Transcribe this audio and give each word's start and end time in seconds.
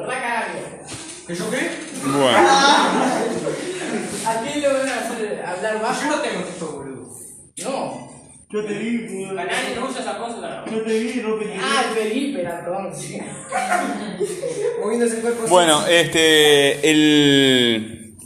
¿Verdad, 0.00 0.20
carajo? 0.22 0.58
¿Que 1.26 1.34
yo 1.34 1.50
qué? 1.50 1.70
Bueno, 2.04 2.38
¿A 4.26 4.40
quién 4.42 4.60
le 4.60 4.68
van 4.68 4.88
a 4.88 4.98
hacer 4.98 5.44
hablar 5.46 5.80
bajo? 5.82 6.02
Yo 6.02 6.08
no 6.16 6.22
tengo 6.22 6.44
texto, 6.44 6.66
boludo. 6.72 7.08
No. 7.64 8.10
Yo 8.52 8.64
te 8.64 8.72
vi, 8.74 8.98
boludo. 9.06 9.36
Canales 9.36 9.76
no 9.76 9.86
usa 9.88 10.00
esa 10.00 10.18
cosa. 10.18 10.64
Yo 10.70 10.82
te 10.82 10.98
vi, 10.98 11.22
no 11.22 11.34
te 11.36 11.54
Ah, 11.60 11.84
Felipe, 11.94 12.40
perdón. 12.40 12.90
sí. 12.96 13.18
Moviéndose 14.82 15.16
el 15.16 15.20
cuerpo. 15.22 15.46
bueno, 15.48 15.86
este, 15.86 16.90
el, 16.90 18.16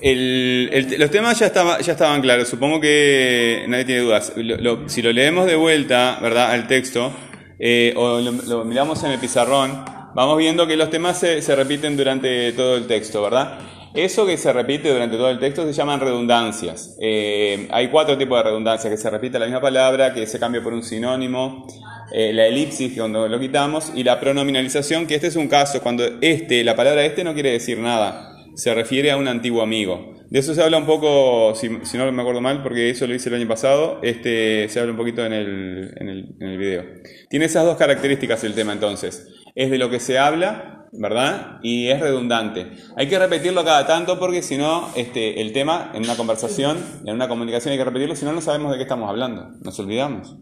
el- 0.00 0.70
el- 0.72 1.00
los 1.00 1.10
temas 1.10 1.38
ya, 1.38 1.46
estaba- 1.46 1.80
ya 1.80 1.92
estaban 1.92 2.20
claros, 2.22 2.48
supongo 2.48 2.80
que 2.80 3.64
nadie 3.68 3.84
tiene 3.84 4.00
dudas. 4.02 4.32
Lo- 4.36 4.56
lo- 4.56 4.88
si 4.88 5.00
lo 5.02 5.12
leemos 5.12 5.46
de 5.46 5.54
vuelta, 5.56 6.18
¿verdad?, 6.20 6.50
al 6.52 6.66
texto, 6.66 7.12
eh, 7.58 7.92
o 7.96 8.20
lo, 8.20 8.32
lo 8.32 8.64
miramos 8.64 9.02
en 9.04 9.12
el 9.12 9.18
pizarrón, 9.20 9.84
vamos 10.14 10.38
viendo 10.38 10.66
que 10.66 10.76
los 10.76 10.90
temas 10.90 11.18
se, 11.18 11.42
se 11.42 11.54
repiten 11.56 11.96
durante 11.96 12.52
todo 12.52 12.76
el 12.76 12.86
texto, 12.86 13.22
¿verdad? 13.22 13.58
Eso 13.94 14.24
que 14.24 14.38
se 14.38 14.50
repite 14.54 14.90
durante 14.90 15.16
todo 15.16 15.28
el 15.28 15.38
texto 15.38 15.66
se 15.66 15.72
llaman 15.74 16.00
redundancias. 16.00 16.96
Eh, 16.98 17.68
hay 17.70 17.88
cuatro 17.88 18.16
tipos 18.16 18.38
de 18.38 18.44
redundancias, 18.44 18.90
que 18.90 18.96
se 18.96 19.10
repite 19.10 19.38
la 19.38 19.44
misma 19.44 19.60
palabra, 19.60 20.14
que 20.14 20.26
se 20.26 20.38
cambia 20.38 20.62
por 20.62 20.72
un 20.72 20.82
sinónimo, 20.82 21.66
eh, 22.10 22.32
la 22.32 22.46
elipsis, 22.46 22.92
que 22.92 22.98
cuando 23.00 23.28
lo 23.28 23.38
quitamos, 23.38 23.92
y 23.94 24.02
la 24.02 24.18
pronominalización, 24.18 25.06
que 25.06 25.16
este 25.16 25.26
es 25.26 25.36
un 25.36 25.46
caso, 25.46 25.82
cuando 25.82 26.04
este, 26.22 26.64
la 26.64 26.74
palabra 26.74 27.04
este 27.04 27.22
no 27.22 27.34
quiere 27.34 27.50
decir 27.52 27.78
nada, 27.78 28.34
se 28.54 28.72
refiere 28.72 29.10
a 29.10 29.18
un 29.18 29.28
antiguo 29.28 29.60
amigo. 29.60 30.14
De 30.30 30.38
eso 30.38 30.54
se 30.54 30.62
habla 30.62 30.78
un 30.78 30.86
poco, 30.86 31.54
si, 31.54 31.68
si 31.82 31.98
no 31.98 32.10
me 32.10 32.22
acuerdo 32.22 32.40
mal, 32.40 32.62
porque 32.62 32.88
eso 32.88 33.06
lo 33.06 33.14
hice 33.14 33.28
el 33.28 33.34
año 33.34 33.48
pasado, 33.48 34.00
este, 34.02 34.70
se 34.70 34.80
habla 34.80 34.92
un 34.92 34.96
poquito 34.96 35.26
en 35.26 35.34
el, 35.34 35.94
en, 35.96 36.08
el, 36.08 36.34
en 36.40 36.48
el 36.48 36.56
video. 36.56 36.84
Tiene 37.28 37.44
esas 37.44 37.66
dos 37.66 37.76
características 37.76 38.42
el 38.44 38.54
tema 38.54 38.72
entonces. 38.72 39.28
Es 39.54 39.70
de 39.70 39.78
lo 39.78 39.90
que 39.90 40.00
se 40.00 40.18
habla, 40.18 40.86
¿verdad? 40.92 41.58
Y 41.62 41.88
es 41.88 42.00
redundante. 42.00 42.72
Hay 42.96 43.08
que 43.08 43.18
repetirlo 43.18 43.64
cada 43.64 43.86
tanto 43.86 44.18
porque 44.18 44.42
si 44.42 44.56
no, 44.56 44.90
este, 44.94 45.40
el 45.40 45.52
tema 45.52 45.90
en 45.94 46.04
una 46.04 46.16
conversación, 46.16 46.78
en 47.04 47.14
una 47.14 47.28
comunicación 47.28 47.72
hay 47.72 47.78
que 47.78 47.84
repetirlo, 47.84 48.14
si 48.14 48.24
no, 48.24 48.32
no 48.32 48.40
sabemos 48.40 48.72
de 48.72 48.76
qué 48.78 48.82
estamos 48.82 49.08
hablando. 49.08 49.48
Nos 49.60 49.78
olvidamos, 49.78 50.36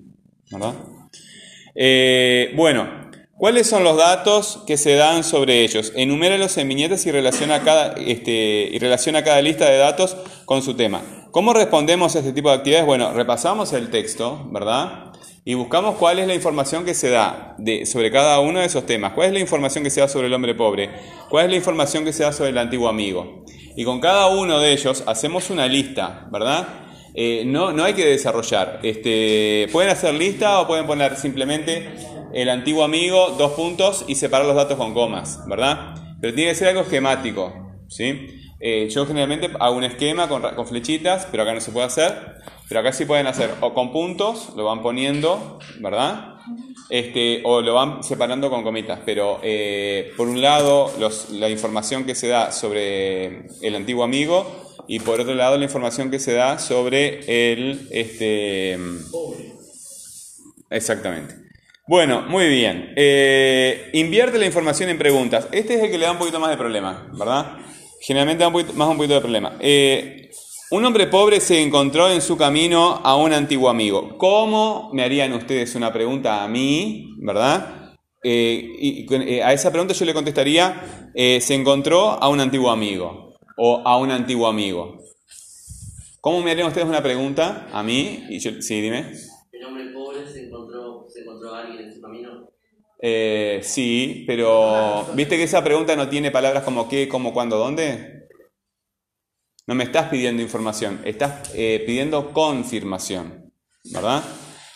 ¿verdad? 0.51 0.75
Eh, 1.75 2.53
bueno, 2.57 2.89
¿cuáles 3.37 3.69
son 3.69 3.85
los 3.85 3.97
datos 3.97 4.63
que 4.67 4.77
se 4.77 4.97
dan 4.97 5.23
sobre 5.23 5.63
ellos? 5.63 5.93
Enuméralos 5.95 6.57
en 6.59 6.69
viñetas 6.69 7.07
y 7.07 7.13
relaciona 7.13 7.63
cada, 7.63 7.95
este, 7.95 8.69
y 8.73 8.79
relaciona 8.79 9.23
cada 9.23 9.41
lista 9.41 9.71
de 9.71 9.79
datos 9.79 10.17
con 10.45 10.63
su 10.63 10.75
tema. 10.75 11.03
¿Cómo 11.31 11.53
respondemos 11.53 12.17
a 12.17 12.19
este 12.19 12.33
tipo 12.33 12.49
de 12.49 12.57
actividades? 12.57 12.87
Bueno, 12.87 13.13
repasamos 13.13 13.73
el 13.73 13.91
texto, 13.91 14.49
¿verdad? 14.51 15.10
Y 15.45 15.55
buscamos 15.55 15.97
cuál 15.97 16.19
es 16.19 16.27
la 16.27 16.35
información 16.35 16.85
que 16.85 16.95
se 16.95 17.11
da 17.11 17.55
de- 17.59 17.87
sobre 17.87 18.11
cada 18.11 18.41
uno 18.41 18.61
de 18.61 18.67
esos 18.67 18.87
temas. 18.87 19.13
¿Cuál 19.13 19.29
es 19.29 19.33
la 19.33 19.41
información 19.41 19.83
que 19.85 19.91
se 19.91 20.01
da 20.01 20.09
sobre 20.09 20.27
el 20.27 20.35
hombre 20.35 20.55
pobre? 20.55 20.91
¿Cuál 21.29 21.47
es 21.47 21.51
la 21.51 21.57
información 21.57 22.05
que 22.05 22.13
se 22.13 22.23
da 22.23 22.33
sobre 22.33 22.51
el 22.51 22.59
antiguo 22.59 22.89
amigo? 22.89 23.45
Y 23.77 23.85
con 23.85 24.01
cada 24.01 24.27
uno 24.29 24.59
de 24.61 24.73
ellos 24.73 25.03
hacemos 25.07 25.49
una 25.51 25.67
lista, 25.67 26.29
¿verdad? 26.31 26.69
Eh, 27.15 27.45
no, 27.47 27.73
no 27.73 27.85
hay 27.85 27.95
que 27.95 28.05
desarrollar. 28.07 28.81
Este, 28.83 29.69
pueden 29.73 29.91
hacer 29.91 30.15
lista 30.15 30.61
o 30.61 30.67
pueden 30.67 30.87
poner 30.87 31.17
simplemente 31.17 31.89
el 32.33 32.49
antiguo 32.49 32.85
amigo, 32.85 33.35
dos 33.39 33.53
puntos 33.53 34.05
y 34.07 34.15
separar 34.15 34.47
los 34.47 34.55
datos 34.57 34.77
con 34.77 34.95
comas, 34.95 35.41
¿verdad? 35.49 35.95
Pero 36.21 36.35
tiene 36.35 36.51
que 36.51 36.55
ser 36.57 36.69
algo 36.69 36.83
esquemático, 36.83 37.53
¿sí? 37.89 38.29
Eh, 38.61 38.89
yo 38.91 39.07
generalmente 39.07 39.51
hago 39.59 39.75
un 39.77 39.85
esquema 39.85 40.29
con, 40.29 40.43
con 40.43 40.67
flechitas, 40.67 41.27
pero 41.31 41.43
acá 41.45 41.55
no 41.55 41.61
se 41.61 41.73
puede 41.73 41.87
hacer. 41.87 42.15
Pero 42.71 42.81
acá 42.81 42.93
sí 42.93 43.05
pueden 43.05 43.27
hacer 43.27 43.51
o 43.61 43.75
con 43.75 43.91
puntos, 43.93 44.53
lo 44.57 44.65
van 44.65 44.81
poniendo, 44.81 45.59
¿verdad? 45.81 46.37
Este, 46.89 47.43
o 47.45 47.61
lo 47.61 47.75
van 47.75 48.05
separando 48.05 48.49
con 48.49 48.63
comitas. 48.63 49.01
Pero 49.05 49.41
eh, 49.43 50.13
por 50.17 50.29
un 50.29 50.41
lado, 50.41 50.93
la 51.33 51.49
información 51.49 52.05
que 52.05 52.15
se 52.15 52.29
da 52.29 52.53
sobre 52.53 53.49
el 53.61 53.75
antiguo 53.75 54.05
amigo 54.05 54.47
y 54.87 54.99
por 55.01 55.21
otro 55.21 55.35
lado 55.35 55.57
la 55.57 55.65
información 55.65 56.11
que 56.11 56.19
se 56.19 56.33
da 56.33 56.59
sobre 56.59 57.53
el 57.53 57.87
este 57.93 58.77
exactamente 60.69 61.37
bueno 61.87 62.23
muy 62.23 62.49
bien 62.49 62.93
Eh, 62.97 63.91
invierte 63.93 64.39
la 64.39 64.47
información 64.47 64.91
en 64.91 64.99
preguntas 64.99 65.47
este 65.53 65.75
es 65.75 65.85
el 65.85 65.91
que 65.93 65.99
le 65.99 66.07
da 66.07 66.13
un 66.13 66.19
poquito 66.19 66.41
más 66.41 66.51
de 66.51 66.57
problema 66.57 67.07
verdad 67.17 67.59
generalmente 68.01 68.43
da 68.43 68.51
más 68.51 68.89
un 68.89 68.97
poquito 68.97 69.15
de 69.15 69.21
problema 69.21 69.57
Eh, 69.61 70.31
un 70.71 70.85
hombre 70.85 71.07
pobre 71.07 71.41
se 71.41 71.63
encontró 71.63 72.09
en 72.11 72.21
su 72.21 72.37
camino 72.37 73.01
a 73.03 73.17
un 73.17 73.33
antiguo 73.33 73.69
amigo 73.69 74.17
cómo 74.19 74.91
me 74.93 75.03
harían 75.03 75.33
ustedes 75.33 75.75
una 75.75 75.93
pregunta 75.93 76.43
a 76.43 76.49
mí 76.49 77.17
verdad 77.19 77.77
Eh, 78.23 78.77
y 78.79 79.07
eh, 79.15 79.43
a 79.43 79.55
esa 79.55 79.71
pregunta 79.71 79.95
yo 79.95 80.05
le 80.05 80.13
contestaría 80.13 81.11
eh, 81.15 81.41
se 81.41 81.55
encontró 81.55 82.23
a 82.23 82.29
un 82.29 82.39
antiguo 82.39 82.71
amigo 82.71 83.33
o 83.57 83.81
a 83.83 83.97
un 83.97 84.11
antiguo 84.11 84.47
amigo 84.47 85.01
¿Cómo 86.21 86.43
me 86.43 86.51
harían 86.51 86.69
ustedes 86.69 86.87
una 86.87 87.03
pregunta 87.03 87.69
a 87.73 87.83
mí? 87.83 88.25
Y 88.29 88.41
yo, 88.41 88.61
sí, 88.61 88.83
dime. 88.83 89.11
El 89.53 89.65
hombre 89.65 89.87
pobre 89.87 90.31
se 90.31 90.45
encontró, 90.47 91.07
se 91.09 91.21
encontró 91.21 91.55
a 91.55 91.63
alguien 91.63 91.87
en 91.87 91.95
su 91.95 92.01
camino. 92.03 92.47
Eh, 93.01 93.61
sí, 93.63 94.25
pero 94.27 95.07
¿viste 95.15 95.39
que 95.39 95.45
esa 95.45 95.65
pregunta 95.65 95.97
no 95.97 96.11
tiene 96.11 96.31
palabras 96.31 96.63
como 96.63 96.91
qué, 96.91 97.09
cómo, 97.09 97.33
cuándo, 97.33 97.57
dónde? 97.57 98.20
No 99.71 99.77
me 99.77 99.85
estás 99.85 100.09
pidiendo 100.09 100.43
información, 100.43 101.01
estás 101.05 101.53
eh, 101.55 101.85
pidiendo 101.87 102.33
confirmación, 102.33 103.53
¿verdad? 103.93 104.21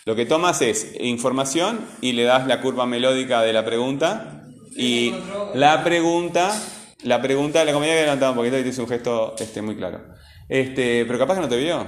Lo 0.04 0.14
que 0.14 0.24
tomas 0.24 0.62
es 0.62 0.94
información 1.00 1.80
y 2.00 2.12
le 2.12 2.22
das 2.22 2.46
la 2.46 2.60
curva 2.60 2.86
melódica 2.86 3.42
de 3.42 3.52
la 3.52 3.64
pregunta 3.64 4.44
y 4.76 5.12
la 5.52 5.82
pregunta, 5.82 6.56
la 7.02 7.20
pregunta, 7.20 7.64
la 7.64 7.72
compañera 7.72 7.96
que 7.96 8.02
ha 8.02 8.04
levantado 8.04 8.32
un 8.34 8.38
poquito 8.38 8.56
y 8.56 8.62
te 8.62 8.68
hizo 8.68 8.82
un 8.82 8.88
gesto 8.88 9.34
este, 9.36 9.62
muy 9.62 9.74
claro. 9.74 10.00
Este, 10.48 11.04
pero 11.06 11.18
capaz 11.18 11.34
que 11.34 11.40
no 11.40 11.48
te 11.48 11.56
vio. 11.56 11.84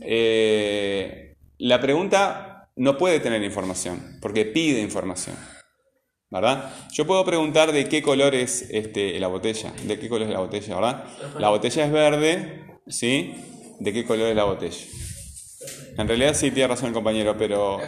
Eh, 0.00 1.36
la 1.58 1.78
pregunta 1.82 2.70
no 2.76 2.96
puede 2.96 3.20
tener 3.20 3.42
información, 3.42 4.16
porque 4.22 4.46
pide 4.46 4.80
información. 4.80 5.36
¿Verdad? 6.30 6.70
Yo 6.92 7.06
puedo 7.06 7.24
preguntar 7.24 7.72
de 7.72 7.88
qué 7.88 8.02
color 8.02 8.34
es 8.34 8.66
este, 8.70 9.18
la 9.18 9.28
botella. 9.28 9.72
¿De 9.84 9.98
qué 9.98 10.08
color 10.08 10.26
es 10.28 10.32
la 10.34 10.40
botella, 10.40 10.74
verdad? 10.74 11.04
La 11.38 11.48
botella 11.48 11.84
es 11.86 11.92
verde, 11.92 12.64
¿sí? 12.86 13.34
¿De 13.80 13.92
qué 13.92 14.04
color 14.04 14.28
es 14.28 14.36
la 14.36 14.44
botella? 14.44 14.76
En 15.96 16.06
realidad 16.06 16.34
sí 16.34 16.50
tiene 16.50 16.68
razón 16.68 16.88
el 16.88 16.94
compañero, 16.94 17.34
pero 17.38 17.80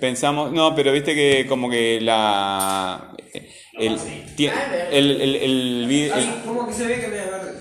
pensamos, 0.00 0.52
no, 0.52 0.74
pero 0.74 0.92
viste 0.92 1.14
que 1.14 1.46
como 1.48 1.70
que 1.70 2.00
la 2.00 3.14
el, 3.78 3.98
tie- 4.36 4.52
el, 4.90 5.20
el- 5.22 5.36
el 5.36 5.86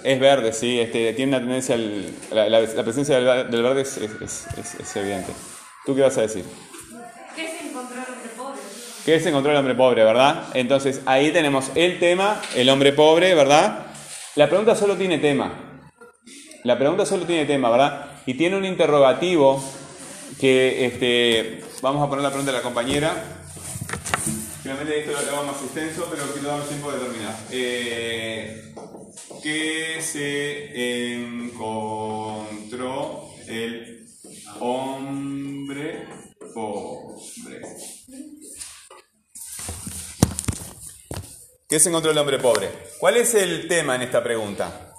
es 0.04 0.20
verde, 0.20 0.52
sí, 0.54 0.80
este, 0.80 1.14
tiene 1.14 1.30
una 1.38 1.40
tendencia 1.40 1.76
al, 1.76 2.06
la, 2.32 2.50
la- 2.50 2.60
la 2.62 2.84
presencia 2.84 3.16
del, 3.16 3.26
ver- 3.26 3.50
del 3.50 3.64
verde 3.64 3.82
es, 3.84 3.98
es- 3.98 4.48
es- 4.58 4.76
es 4.80 4.96
evidente. 4.98 5.32
¿Tú 5.86 5.96
qué 5.96 6.02
vas 6.02 6.18
a 6.18 6.22
decir? 6.22 6.44
¿Qué 7.36 7.48
se 7.48 7.70
encontró 7.70 7.96
el 7.98 8.14
hombre 8.14 8.30
¿Qué 9.06 9.20
se 9.20 9.30
encontró 9.30 9.52
el 9.52 9.58
hombre 9.58 9.76
pobre, 9.76 10.04
verdad? 10.04 10.46
Entonces 10.54 11.02
ahí 11.06 11.32
tenemos 11.32 11.72
el 11.76 12.00
tema, 12.00 12.42
el 12.56 12.70
hombre 12.70 12.94
pobre, 12.94 13.34
¿verdad? 13.34 13.88
La 14.36 14.48
pregunta 14.48 14.76
solo 14.76 14.98
tiene 14.98 15.18
tema. 15.18 15.82
La 16.64 16.78
pregunta 16.78 17.06
solo 17.06 17.26
tiene 17.26 17.46
tema, 17.46 17.70
¿verdad? 17.70 18.12
Y 18.26 18.34
tiene 18.34 18.58
un 18.58 18.66
interrogativo 18.66 19.64
que, 20.40 20.86
este, 20.86 21.64
vamos 21.82 22.06
a 22.06 22.10
poner 22.10 22.24
la 22.24 22.30
pregunta 22.30 22.52
de 22.52 22.58
la 22.58 22.64
compañera. 22.64 23.24
Finalmente 24.62 25.00
esto 25.00 25.12
lo 25.12 25.18
hago 25.18 25.46
más 25.46 25.62
extenso, 25.64 26.08
pero 26.12 26.24
quiero 26.34 26.50
dar 26.50 26.62
tiempo 26.64 26.92
de 26.92 27.00
terminar. 27.00 27.36
Eh, 27.52 28.74
¿Qué 29.42 30.02
se 30.02 31.16
encontró 31.16 33.30
el 33.48 34.06
hombre 34.60 36.06
pobre? 36.54 37.62
¿Qué 41.70 41.80
se 41.80 41.90
encontró 41.90 42.12
el 42.12 42.18
hombre 42.18 42.40
pobre? 42.40 42.70
¿Cuál 43.00 43.18
es 43.18 43.36
el 43.36 43.68
tema 43.68 43.96
en 43.96 44.02
esta 44.02 44.24
pregunta? 44.24 44.92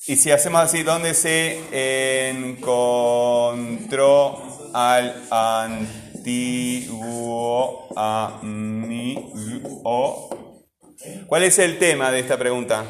Y 0.08 0.16
si 0.16 0.30
hacemos 0.30 0.62
así, 0.62 0.84
¿dónde 0.84 1.16
se 1.16 2.30
encontró 2.30 3.90
al 4.74 5.24
antiguo 5.32 6.68
amigo? 7.96 9.10
¿Cuál 11.26 11.44
es 11.44 11.58
el 11.58 11.80
tema 11.80 12.12
de 12.12 12.20
esta 12.20 12.38
pregunta? 12.38 12.86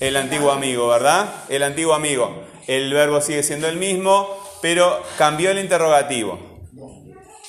El 0.00 0.16
antiguo 0.16 0.50
amigo, 0.50 0.86
¿verdad? 0.86 1.26
El 1.48 1.62
antiguo 1.62 1.94
amigo. 1.94 2.44
El 2.66 2.92
verbo 2.92 3.22
sigue 3.22 3.42
siendo 3.42 3.68
el 3.68 3.76
mismo, 3.76 4.28
pero 4.60 5.02
cambió 5.16 5.50
el 5.50 5.58
interrogativo. 5.58 6.38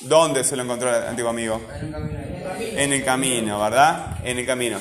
¿Dónde 0.00 0.42
se 0.42 0.56
lo 0.56 0.62
encontró 0.62 0.88
el 0.88 1.02
antiguo 1.04 1.30
amigo? 1.30 1.60
En 2.58 2.94
el 2.94 3.04
camino, 3.04 3.60
¿verdad? 3.60 4.18
En 4.24 4.38
el 4.38 4.46
camino. 4.46 4.78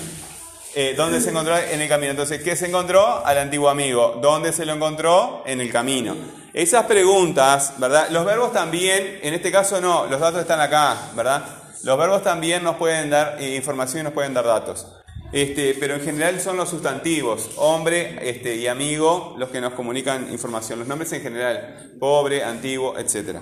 Eh, 0.74 0.94
¿Dónde 0.96 1.19
se 1.19 1.31
encontró? 1.31 1.58
En 1.58 1.81
el 1.81 1.90
camino. 1.90 2.12
Entonces, 2.12 2.42
¿qué 2.42 2.56
se 2.56 2.68
encontró? 2.68 3.26
Al 3.26 3.38
antiguo 3.38 3.68
amigo. 3.68 4.19
¿Dónde 4.22 4.54
se 4.54 4.66
lo 4.66 4.74
encontró? 4.74 5.44
En 5.46 5.60
el 5.60 5.69
camino. 5.69 6.16
Esas 6.54 6.86
preguntas, 6.86 7.74
¿verdad? 7.78 8.08
Los 8.10 8.24
verbos 8.24 8.54
también, 8.54 9.19
en 9.22 9.34
este 9.34 9.52
caso 9.52 9.81
no, 9.81 10.06
los 10.06 10.19
datos 10.22 10.40
están 10.40 10.62
acá, 10.62 11.12
¿verdad? 11.14 11.62
Los 11.83 11.97
verbos 11.97 12.24
también 12.24 12.63
nos 12.63 12.77
pueden 12.77 13.09
dar 13.09 13.35
eh, 13.41 13.57
información 13.57 14.00
y 14.00 14.03
nos 14.03 14.13
pueden 14.13 14.33
dar 14.33 14.45
datos. 14.45 14.88
Este, 15.33 15.75
pero 15.77 15.95
en 15.95 16.01
general 16.01 16.39
son 16.39 16.56
los 16.56 16.69
sustantivos, 16.69 17.50
hombre 17.57 18.19
este, 18.21 18.56
y 18.56 18.68
amigo, 18.68 19.35
los 19.38 19.50
que 19.50 19.59
nos 19.59 19.74
comunican 19.74 20.31
información. 20.31 20.80
Los 20.80 20.88
nombres 20.88 21.12
en 21.12 21.21
general, 21.21 21.91
pobre, 22.00 22.41
antiguo, 22.41 22.97
etc. 22.97 23.39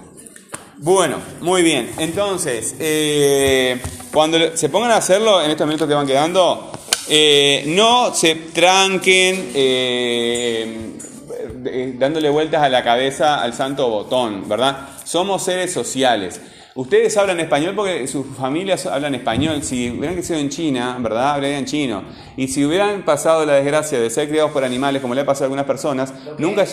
Bueno, 0.77 1.17
muy 1.41 1.61
bien. 1.61 1.91
Entonces, 1.99 2.75
eh, 2.79 3.79
cuando 4.11 4.57
se 4.57 4.69
pongan 4.69 4.91
a 4.91 4.95
hacerlo 4.95 5.39
en 5.43 5.51
estos 5.51 5.67
minutos 5.67 5.87
que 5.87 5.93
van 5.93 6.07
quedando, 6.07 6.71
eh, 7.09 7.63
no 7.67 8.11
se 8.15 8.35
tranquen 8.35 9.51
dándole 11.99 12.29
vueltas 12.29 12.63
a 12.63 12.69
la 12.69 12.83
cabeza 12.83 13.39
al 13.39 13.53
santo 13.53 13.87
botón, 13.89 14.49
¿verdad? 14.49 14.87
Somos 15.03 15.43
seres 15.43 15.71
sociales. 15.71 16.41
Ustedes 16.73 17.17
hablan 17.17 17.39
español 17.41 17.73
porque 17.75 18.07
sus 18.07 18.25
familias 18.37 18.85
hablan 18.85 19.13
español. 19.15 19.61
Si 19.61 19.89
hubieran 19.89 20.13
crecido 20.15 20.39
en 20.39 20.49
China, 20.49 20.97
¿verdad? 20.99 21.31
Hablarían 21.35 21.65
chino. 21.65 22.03
Y 22.37 22.47
si 22.47 22.63
hubieran 22.63 23.03
pasado 23.03 23.45
la 23.45 23.53
desgracia 23.55 23.99
de 23.99 24.09
ser 24.09 24.29
criados 24.29 24.51
por 24.51 24.63
animales, 24.63 25.01
como 25.01 25.13
le 25.13 25.21
ha 25.21 25.25
pasado 25.25 25.45
a 25.45 25.47
algunas 25.47 25.65
personas, 25.65 26.13
nunca 26.37 26.65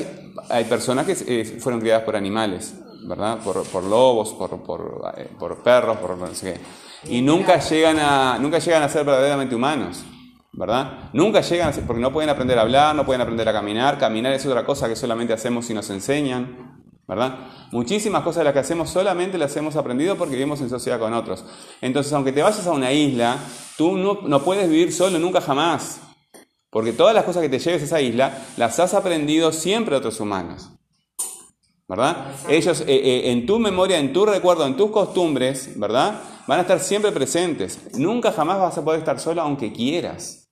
hay 0.50 0.64
personas 0.64 1.04
que 1.04 1.16
eh, 1.26 1.44
fueron 1.60 1.80
criadas 1.80 2.04
por 2.04 2.14
animales, 2.14 2.74
¿verdad? 3.08 3.38
Por, 3.38 3.64
por 3.64 3.82
lobos, 3.82 4.34
por, 4.34 4.62
por, 4.62 5.02
eh, 5.16 5.28
por 5.38 5.56
perros, 5.64 5.96
por 5.96 6.16
no 6.16 6.26
sé 6.34 6.54
qué. 6.54 7.14
Y 7.16 7.20
nunca 7.20 7.58
llegan 7.58 7.98
a, 7.98 8.38
nunca 8.38 8.58
llegan 8.60 8.82
a 8.84 8.88
ser 8.88 9.04
verdaderamente 9.04 9.54
humanos. 9.54 10.04
¿verdad? 10.50 11.10
Nunca 11.12 11.40
llegan, 11.40 11.68
a 11.68 11.72
ser- 11.72 11.84
porque 11.86 12.00
no 12.02 12.12
pueden 12.12 12.30
aprender 12.30 12.58
a 12.58 12.62
hablar, 12.62 12.92
no 12.96 13.04
pueden 13.06 13.20
aprender 13.20 13.48
a 13.48 13.52
caminar. 13.52 13.96
Caminar 13.98 14.32
es 14.32 14.44
otra 14.44 14.64
cosa 14.64 14.88
que 14.88 14.96
solamente 14.96 15.32
hacemos 15.32 15.66
si 15.66 15.74
nos 15.74 15.88
enseñan, 15.90 16.77
¿verdad? 17.08 17.38
Muchísimas 17.72 18.22
cosas 18.22 18.40
de 18.40 18.44
las 18.44 18.52
que 18.52 18.58
hacemos 18.60 18.90
solamente 18.90 19.38
las 19.38 19.56
hemos 19.56 19.74
aprendido 19.76 20.16
porque 20.16 20.34
vivimos 20.34 20.60
en 20.60 20.68
sociedad 20.68 21.00
con 21.00 21.14
otros. 21.14 21.42
Entonces, 21.80 22.12
aunque 22.12 22.32
te 22.32 22.42
vayas 22.42 22.66
a 22.66 22.72
una 22.72 22.92
isla, 22.92 23.38
tú 23.78 23.96
no, 23.96 24.20
no 24.22 24.44
puedes 24.44 24.68
vivir 24.68 24.92
solo 24.92 25.18
nunca 25.18 25.40
jamás. 25.40 26.02
Porque 26.70 26.92
todas 26.92 27.14
las 27.14 27.24
cosas 27.24 27.42
que 27.42 27.48
te 27.48 27.58
lleves 27.58 27.80
a 27.80 27.84
esa 27.86 28.00
isla 28.02 28.46
las 28.58 28.78
has 28.78 28.92
aprendido 28.92 29.52
siempre 29.52 29.92
de 29.92 29.98
otros 29.98 30.20
humanos. 30.20 30.70
¿Verdad? 31.88 32.26
Ellos, 32.46 32.82
eh, 32.82 32.84
eh, 32.88 33.30
en 33.30 33.46
tu 33.46 33.58
memoria, 33.58 33.98
en 33.98 34.12
tu 34.12 34.26
recuerdo, 34.26 34.66
en 34.66 34.76
tus 34.76 34.90
costumbres, 34.90 35.78
¿verdad? 35.80 36.20
Van 36.46 36.58
a 36.58 36.62
estar 36.62 36.78
siempre 36.78 37.10
presentes. 37.12 37.96
Nunca 37.96 38.32
jamás 38.32 38.60
vas 38.60 38.76
a 38.76 38.84
poder 38.84 38.98
estar 38.98 39.18
solo 39.18 39.40
aunque 39.40 39.72
quieras. 39.72 40.47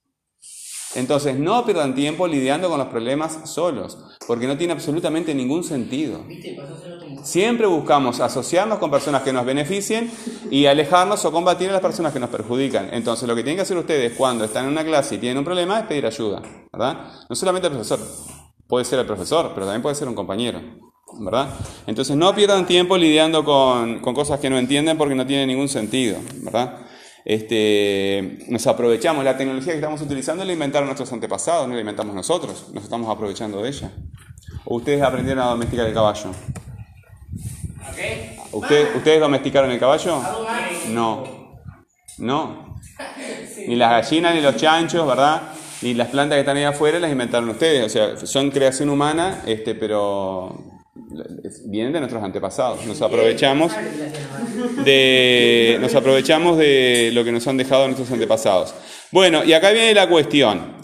Entonces, 0.97 1.39
no 1.39 1.65
pierdan 1.67 1.95
tiempo 1.95 2.27
lidiando 2.27 2.71
con 2.71 2.79
los 2.79 2.89
problemas 2.89 3.39
solos, 3.45 3.99
porque 4.27 4.47
no 4.47 4.57
tiene 4.57 4.73
absolutamente 4.73 5.35
ningún 5.35 5.63
sentido. 5.63 6.25
Siempre 7.23 7.67
buscamos 7.67 8.21
asociarnos 8.21 8.79
con 8.79 8.91
personas 8.91 9.23
que 9.23 9.33
nos 9.33 9.45
beneficien 9.45 10.11
y 10.51 10.65
alejarnos 10.65 11.23
o 11.27 11.33
combatir 11.33 11.69
a 11.69 11.73
las 11.73 11.83
personas 11.83 12.15
que 12.15 12.21
nos 12.21 12.31
perjudican. 12.31 12.89
Entonces, 12.93 13.29
lo 13.29 13.35
que 13.35 13.43
tienen 13.43 13.57
que 13.57 13.63
hacer 13.63 13.77
ustedes 13.77 14.15
cuando 14.17 14.45
están 14.45 14.65
en 14.65 14.73
una 14.73 14.85
clase 14.85 15.17
y 15.17 15.19
tienen 15.19 15.39
un 15.39 15.45
problema 15.45 15.81
es 15.81 15.87
pedir 15.87 16.07
ayuda, 16.07 16.41
¿verdad? 16.73 17.13
No 17.29 17.37
solamente 17.37 17.67
al 17.67 17.75
profesor, 17.75 18.01
puede 18.67 18.85
ser 18.87 18.99
el 19.01 19.07
profesor, 19.07 19.51
pero 19.55 19.67
también 19.67 19.83
puede 19.83 19.97
ser 19.97 20.09
un 20.09 20.15
compañero, 20.15 20.63
¿verdad? 21.19 21.51
Entonces, 21.87 22.17
no 22.17 22.35
pierdan 22.35 22.67
tiempo 22.67 22.97
lidiando 22.97 23.45
con, 23.45 24.01
con 24.01 24.15
cosas 24.15 24.41
que 24.41 24.49
no 24.49 24.57
entienden 24.57 24.97
porque 24.97 25.15
no 25.15 25.27
tienen 25.27 25.49
ningún 25.49 25.69
sentido, 25.69 26.17
¿verdad? 26.43 26.86
Este, 27.29 28.39
nos 28.49 28.65
aprovechamos, 28.69 29.25
la 29.25 29.37
tecnología 29.37 29.73
que 29.73 29.79
estamos 29.81 30.01
utilizando 30.01 30.45
la 30.45 30.53
inventaron 30.53 30.87
nuestros 30.87 31.13
antepasados, 31.13 31.67
no 31.67 31.75
la 31.75 31.81
inventamos 31.81 32.15
nosotros, 32.15 32.69
nos 32.73 32.85
estamos 32.85 33.11
aprovechando 33.11 33.61
de 33.63 33.69
ella. 33.71 33.91
¿O 34.65 34.77
ustedes 34.77 35.03
aprendieron 35.03 35.43
a 35.43 35.49
domesticar 35.49 35.87
el 35.89 35.93
caballo? 35.93 36.31
¿Usted- 38.53 38.97
¿Ustedes 38.97 39.21
domesticaron 39.21 39.71
el 39.73 39.79
caballo? 39.81 40.23
No. 40.91 41.25
No. 42.19 42.77
Ni 43.67 43.75
las 43.75 43.91
gallinas, 43.91 44.35
ni 44.35 44.41
los 44.41 44.57
chanchos, 44.57 45.05
¿verdad? 45.07 45.43
Ni 45.83 45.95
las 45.95 46.09
plantas 46.09 46.37
que 46.37 46.41
están 46.41 46.57
ahí 46.57 46.63
afuera 46.63 47.01
las 47.01 47.11
inventaron 47.11 47.49
ustedes. 47.51 47.85
O 47.85 47.89
sea, 47.89 48.25
son 48.25 48.51
creación 48.51 48.89
humana, 48.89 49.43
este, 49.47 49.75
pero 49.75 50.66
vienen 51.67 51.93
de 51.93 52.01
nuestros 52.01 52.23
antepasados. 52.23 52.85
Nos 52.87 53.01
aprovechamos 53.03 53.73
de, 54.85 55.79
nos 55.81 55.95
aprovechamos 55.95 56.59
de 56.59 57.11
lo 57.13 57.25
que 57.25 57.33
nos 57.33 57.47
han 57.47 57.57
dejado 57.57 57.87
nuestros 57.87 58.11
antepasados. 58.11 58.75
Bueno, 59.11 59.45
y 59.45 59.53
acá 59.53 59.71
viene 59.71 59.95
la 59.95 60.09
cuestión. 60.09 60.77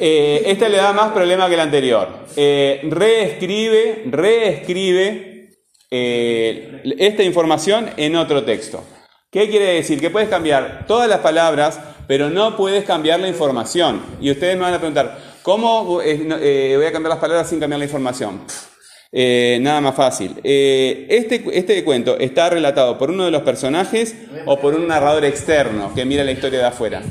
Eh, 0.00 0.42
este 0.46 0.68
le 0.68 0.78
da 0.78 0.92
más 0.92 1.12
problema 1.12 1.48
que 1.48 1.54
el 1.54 1.60
anterior. 1.60 2.08
Eh, 2.36 2.80
reescribe, 2.90 4.04
reescribe 4.06 5.50
eh, 5.90 6.82
esta 6.98 7.22
información 7.22 7.90
en 7.96 8.16
otro 8.16 8.44
texto. 8.44 8.82
¿Qué 9.30 9.48
quiere 9.48 9.74
decir? 9.74 10.00
Que 10.00 10.10
puedes 10.10 10.28
cambiar 10.28 10.86
todas 10.86 11.08
las 11.08 11.20
palabras, 11.20 11.78
pero 12.06 12.30
no 12.30 12.56
puedes 12.56 12.84
cambiar 12.84 13.20
la 13.20 13.28
información. 13.28 14.02
Y 14.20 14.30
ustedes 14.30 14.56
me 14.56 14.62
van 14.62 14.74
a 14.74 14.78
preguntar, 14.78 15.18
¿cómo 15.42 16.00
eh, 16.02 16.74
voy 16.76 16.86
a 16.86 16.92
cambiar 16.92 17.10
las 17.10 17.20
palabras 17.20 17.48
sin 17.48 17.60
cambiar 17.60 17.78
la 17.78 17.84
información? 17.84 18.40
Eh, 19.12 19.58
nada 19.60 19.80
más 19.80 19.94
fácil. 19.94 20.32
Eh, 20.44 21.06
este, 21.08 21.42
este 21.52 21.82
cuento 21.84 22.18
está 22.18 22.50
relatado 22.50 22.98
por 22.98 23.10
uno 23.10 23.24
de 23.24 23.30
los 23.30 23.42
personajes 23.42 24.14
o 24.44 24.58
por 24.58 24.74
un 24.74 24.86
narrador 24.88 25.24
externo 25.24 25.92
que 25.94 26.04
mira 26.04 26.24
la 26.24 26.32
historia 26.32 26.58
de 26.58 26.64
afuera. 26.66 27.02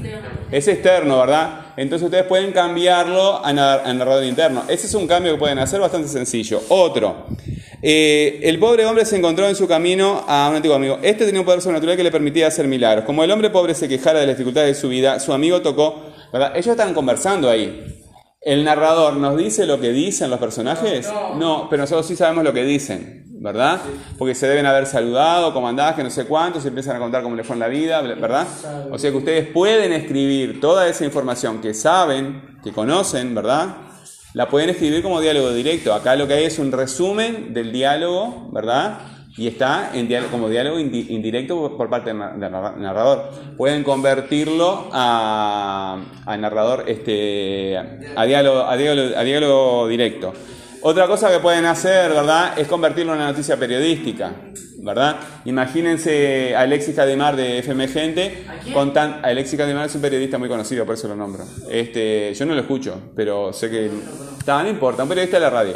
Es 0.51 0.67
externo, 0.67 1.19
¿verdad? 1.19 1.61
Entonces 1.77 2.05
ustedes 2.05 2.25
pueden 2.25 2.51
cambiarlo 2.51 3.43
a, 3.43 3.51
nar- 3.51 3.81
a 3.85 3.93
narrador 3.93 4.23
interno. 4.23 4.63
Ese 4.67 4.87
es 4.87 4.93
un 4.93 5.07
cambio 5.07 5.33
que 5.33 5.39
pueden 5.39 5.59
hacer 5.59 5.79
bastante 5.79 6.07
sencillo. 6.07 6.61
Otro. 6.69 7.25
Eh, 7.81 8.39
el 8.43 8.57
pobre 8.59 8.85
hombre 8.85 9.05
se 9.05 9.17
encontró 9.17 9.47
en 9.47 9.55
su 9.55 9.67
camino 9.67 10.23
a 10.27 10.47
un 10.49 10.55
antiguo 10.55 10.75
amigo. 10.75 10.99
Este 11.01 11.25
tenía 11.25 11.41
un 11.41 11.45
poder 11.45 11.61
sobrenatural 11.61 11.97
que 11.97 12.03
le 12.03 12.11
permitía 12.11 12.47
hacer 12.47 12.67
milagros. 12.67 13.05
Como 13.05 13.23
el 13.23 13.31
hombre 13.31 13.49
pobre 13.49 13.73
se 13.75 13.87
quejara 13.87 14.19
de 14.19 14.27
las 14.27 14.37
dificultades 14.37 14.75
de 14.75 14.81
su 14.81 14.89
vida, 14.89 15.19
su 15.19 15.33
amigo 15.33 15.61
tocó, 15.61 16.03
¿verdad? 16.31 16.53
Ellos 16.55 16.67
están 16.67 16.93
conversando 16.93 17.49
ahí. 17.49 18.01
¿El 18.45 18.63
narrador 18.63 19.17
nos 19.17 19.35
dice 19.37 19.65
lo 19.65 19.79
que 19.79 19.89
dicen 19.89 20.29
los 20.29 20.39
personajes? 20.39 21.11
No, 21.35 21.65
pero 21.67 21.81
nosotros 21.81 22.05
sí 22.05 22.15
sabemos 22.15 22.43
lo 22.43 22.53
que 22.53 22.63
dicen, 22.63 23.25
¿verdad? 23.41 23.81
Porque 24.19 24.35
se 24.35 24.47
deben 24.47 24.67
haber 24.67 24.85
saludado, 24.85 25.51
comandadas, 25.51 25.95
que 25.95 26.03
no 26.03 26.11
sé 26.11 26.25
cuántos, 26.25 26.63
y 26.63 26.67
empiezan 26.67 26.95
a 26.95 26.99
contar 26.99 27.23
cómo 27.23 27.35
les 27.35 27.47
fue 27.47 27.55
en 27.55 27.61
la 27.61 27.67
vida, 27.69 28.01
¿verdad? 28.01 28.45
O 28.91 28.99
sea 28.99 29.09
que 29.09 29.17
ustedes 29.17 29.47
pueden 29.47 29.93
escribir 29.93 30.61
toda 30.61 30.87
esa 30.87 31.03
información 31.03 31.59
que 31.59 31.73
saben, 31.73 32.59
que 32.63 32.71
conocen, 32.71 33.33
¿verdad? 33.33 33.77
La 34.35 34.47
pueden 34.47 34.69
escribir 34.69 35.01
como 35.01 35.21
diálogo 35.21 35.51
directo. 35.51 35.91
Acá 35.91 36.15
lo 36.15 36.27
que 36.27 36.35
hay 36.35 36.43
es 36.43 36.59
un 36.59 36.71
resumen 36.71 37.51
del 37.51 37.71
diálogo, 37.71 38.51
¿verdad? 38.53 38.99
Y 39.37 39.47
está 39.47 39.91
en 39.93 40.07
diálogo- 40.07 40.31
como 40.31 40.49
diálogo 40.49 40.79
indi- 40.79 41.07
indirecto 41.09 41.75
por- 41.77 41.89
parte 41.89 42.11
del 42.11 42.19
na- 42.19 42.31
del 42.31 42.51
narra- 42.51 42.75
narrador. 42.77 43.31
Pueden 43.57 43.83
convertirlo 43.83 44.87
a, 44.93 45.99
a 46.25 46.37
narrador, 46.37 46.85
este, 46.87 47.77
a 48.15 48.25
diálogo, 48.25 48.61
a, 48.61 48.77
diálogo, 48.77 49.17
a 49.17 49.23
diálogo 49.23 49.87
directo. 49.89 50.33
Otra 50.81 51.07
cosa 51.07 51.29
que 51.31 51.39
pueden 51.39 51.65
hacer, 51.65 52.11
¿verdad? 52.11 52.57
Es 52.57 52.67
convertirlo 52.67 53.13
en 53.13 53.17
una 53.19 53.31
noticia 53.31 53.57
periodística, 53.57 54.31
¿verdad? 54.83 55.15
Imagínense 55.45 56.55
a 56.55 56.61
Alexis 56.61 56.95
Cademar 56.95 57.35
de 57.35 57.57
FM 57.59 57.87
Gente. 57.87 58.45
Contan, 58.71 59.19
Alexis 59.23 59.57
Cademar 59.57 59.87
es 59.87 59.95
un 59.95 60.01
periodista 60.01 60.37
muy 60.37 60.47
conocido, 60.47 60.85
por 60.85 60.93
eso 60.95 61.07
lo 61.07 61.15
nombro. 61.15 61.43
Este, 61.69 62.33
yo 62.35 62.45
no 62.45 62.53
lo 62.53 62.61
escucho, 62.61 63.01
pero 63.15 63.51
sé 63.51 63.69
que... 63.69 63.89
Está, 64.37 64.61
no 64.63 64.69
importa, 64.69 65.03
un 65.03 65.09
periodista 65.09 65.37
de 65.37 65.41
la 65.43 65.49
radio. 65.49 65.73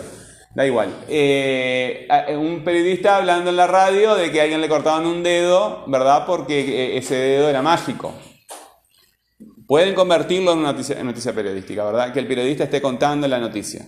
Da 0.55 0.65
igual. 0.65 1.05
Eh, 1.07 2.07
a- 2.09 2.25
un 2.37 2.63
periodista 2.63 3.17
hablando 3.17 3.49
en 3.51 3.55
la 3.57 3.67
radio 3.67 4.15
de 4.15 4.31
que 4.31 4.39
a 4.39 4.43
alguien 4.43 4.61
le 4.61 4.67
cortaban 4.67 5.05
un 5.05 5.21
dedo, 5.23 5.83
¿verdad? 5.87 6.25
Porque 6.25 6.59
eh, 6.59 6.97
ese 6.97 7.15
dedo 7.15 7.49
era 7.49 7.61
mágico. 7.61 8.13
Pueden 9.67 9.93
convertirlo 9.93 10.53
en 10.53 10.59
una 10.59 10.73
noticia, 10.73 11.33
periodística, 11.33 11.83
¿verdad? 11.85 12.11
Que 12.11 12.19
el 12.19 12.27
periodista 12.27 12.63
esté 12.63 12.81
contando 12.81 13.27
la 13.27 13.37
noticia. 13.39 13.85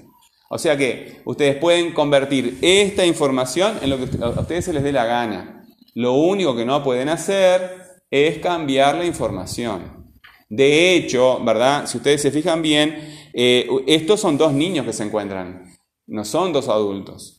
O 0.49 0.57
sea 0.59 0.77
que 0.77 1.21
ustedes 1.25 1.55
pueden 1.55 1.93
convertir 1.93 2.59
esta 2.61 3.05
información 3.05 3.79
en 3.81 3.89
lo 3.89 3.97
que 3.97 4.05
a 4.23 4.29
ustedes 4.29 4.65
se 4.65 4.73
les 4.73 4.83
dé 4.83 4.91
la 4.91 5.05
gana. 5.05 5.65
Lo 5.95 6.13
único 6.13 6.55
que 6.55 6.65
no 6.65 6.83
pueden 6.83 7.09
hacer 7.09 7.81
es 8.11 8.37
cambiar 8.39 8.95
la 8.95 9.05
información. 9.05 10.13
De 10.49 10.93
hecho, 10.93 11.39
¿verdad? 11.43 11.87
Si 11.87 11.97
ustedes 11.97 12.21
se 12.21 12.29
fijan 12.31 12.61
bien, 12.61 13.15
eh, 13.33 13.67
estos 13.87 14.19
son 14.19 14.37
dos 14.37 14.53
niños 14.53 14.85
que 14.85 14.93
se 14.93 15.03
encuentran, 15.03 15.63
no 16.07 16.25
son 16.25 16.53
dos 16.53 16.67
adultos. 16.69 17.37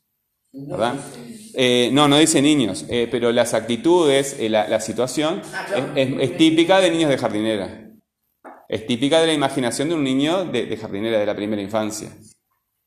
¿verdad? 0.55 0.95
Eh, 1.55 1.89
no, 1.93 2.07
no 2.07 2.17
dice 2.17 2.39
niños, 2.41 2.85
eh, 2.87 3.07
pero 3.09 3.31
las 3.31 3.53
actitudes, 3.55 4.35
eh, 4.39 4.49
la, 4.49 4.67
la 4.67 4.79
situación 4.79 5.41
Ah, 5.53 5.67
es, 5.95 6.07
es- 6.09 6.19
es 6.31 6.37
típica 6.37 6.79
de 6.79 6.91
niños 6.91 7.09
de 7.09 7.17
jardinera. 7.17 7.89
Es 8.69 8.85
típica 8.85 9.19
de 9.19 9.27
la 9.27 9.33
imaginación 9.33 9.89
de 9.89 9.95
un 9.95 10.03
niño 10.03 10.45
de, 10.45 10.65
de 10.67 10.77
jardinera 10.77 11.19
de 11.19 11.25
la 11.25 11.35
primera 11.35 11.61
infancia, 11.61 12.09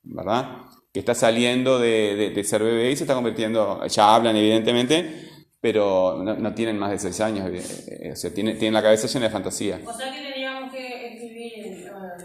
¿verdad? 0.03 0.59
Que 0.93 1.01
está 1.01 1.15
saliendo 1.15 1.79
de, 1.79 2.15
de- 2.17 2.31
de 2.31 2.45
ser 2.45 2.63
bebé 2.63 2.91
y 2.93 2.97
se 2.97 3.05
está 3.05 3.15
convirtiendo, 3.15 3.85
ya 3.87 4.15
hablan 4.15 4.37
evidentemente, 4.37 5.29
pero 5.61 6.23
no, 6.23 6.35
no 6.37 6.55
tienen 6.55 6.79
más 6.79 6.91
de 6.93 6.99
seis 6.99 7.21
años, 7.21 7.49
eh, 7.53 8.11
o 8.13 8.17
sea, 8.17 8.33
tienen, 8.33 8.59
tienen 8.59 8.75
la 8.75 8.83
cabeza 8.83 9.09
llena 9.09 9.27
de 9.27 9.33
fantasía 9.33 9.81
O 9.85 9.93
sea 9.93 10.13
que 10.13 10.19
teníamos 10.23 10.35
que 10.35 10.36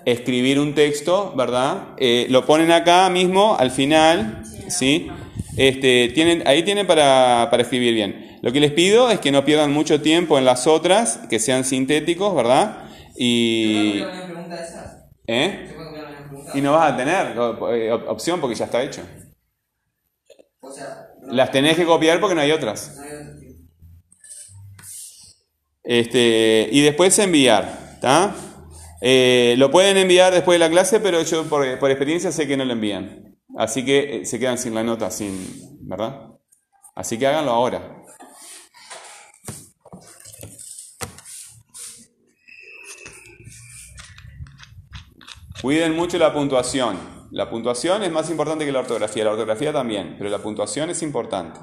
escribir. 0.06 0.60
un 0.60 0.74
texto, 0.76 1.34
¿verdad? 1.36 1.94
Eh, 1.98 2.28
lo 2.30 2.46
ponen 2.46 2.72
acá 2.72 3.10
mismo, 3.10 3.56
al 3.58 3.72
final, 3.72 4.54
¿sí? 4.68 5.12
Este, 5.56 6.10
tienen, 6.14 6.44
ahí 6.48 6.64
tienen 6.64 6.88
para, 6.88 7.48
para 7.52 7.64
escribir 7.64 7.94
bien. 7.94 8.38
Lo 8.42 8.52
que 8.52 8.60
les 8.60 8.72
pido 8.72 9.12
es 9.12 9.20
que 9.20 9.32
no 9.32 9.46
pierdan 9.46 9.72
mucho 9.72 10.02
tiempo 10.02 10.38
en 10.38 10.46
las 10.46 10.66
otras, 10.68 11.20
que 11.30 11.40
sean 11.40 11.64
sintéticos, 11.66 12.36
¿verdad? 12.36 12.90
Y... 13.16 14.28
¿Eh? 15.28 15.68
Y 16.52 16.62
no 16.62 16.74
vas 16.74 16.94
a 16.94 16.98
tener 16.98 17.36
eh, 17.38 17.92
op- 17.92 18.10
opción 18.10 18.40
porque 18.42 18.56
ya 18.56 18.66
está 18.66 18.84
hecho. 18.84 19.02
Las 21.30 21.50
tenés 21.52 21.78
que 21.78 21.86
copiar 21.86 22.20
porque 22.20 22.36
no 22.36 22.42
hay 22.42 22.52
otras. 22.52 23.02
Este, 25.84 26.70
y 26.72 26.82
después 26.82 27.18
enviar, 27.20 27.92
¿está? 27.96 28.36
Eh, 29.02 29.56
lo 29.58 29.72
pueden 29.72 29.98
enviar 29.98 30.32
después 30.32 30.56
de 30.56 30.60
la 30.60 30.70
clase, 30.70 31.00
pero 31.00 31.24
yo 31.24 31.46
por, 31.46 31.66
experiencia 31.66 32.32
sé 32.32 32.48
que 32.48 32.56
no 32.56 32.64
lo 32.64 32.74
envían. 32.74 33.36
Así 33.58 33.84
que 33.84 34.18
eh, 34.18 34.26
se 34.26 34.40
quedan 34.40 34.60
sin 34.60 34.76
la 34.76 34.84
nota, 34.84 35.10
sin, 35.10 35.36
¿verdad? 35.82 36.28
Así 36.96 37.18
que 37.18 37.26
háganlo 37.26 37.52
ahora. 37.52 37.98
Cuiden 45.62 45.96
mucho 45.96 46.18
la 46.18 46.34
puntuación. 46.34 46.98
La 47.32 47.50
puntuación 47.50 48.04
es 48.04 48.12
más 48.12 48.30
importante 48.30 48.66
que 48.66 48.72
la 48.72 48.80
ortografía, 48.80 49.24
la 49.24 49.32
ortografía 49.32 49.72
también, 49.72 50.16
pero 50.18 50.30
la 50.30 50.40
puntuación 50.40 50.90
es 50.90 51.02
importante. 51.02 51.60